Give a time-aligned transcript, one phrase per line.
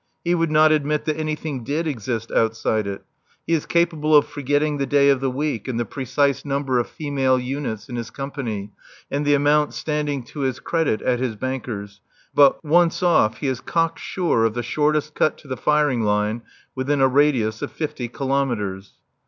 [0.25, 3.03] He would not admit that anything did exist outside it.
[3.45, 6.89] He is capable of forgetting the day of the week and the precise number of
[6.89, 8.71] female units in his company
[9.11, 12.01] and the amount standing to his credit at his banker's,
[12.33, 16.41] but, once off, he is cock sure of the shortest cut to the firing line
[16.73, 18.93] within a radius of fifty kilometres.